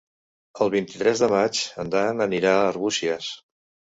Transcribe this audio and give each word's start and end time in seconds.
El 0.65 0.69
vint-i-tres 0.75 1.19
de 1.23 1.29
maig 1.33 1.59
en 1.83 1.91
Dan 1.97 2.23
anirà 2.27 2.55
a 2.55 2.65
Arbúcies. 2.71 3.29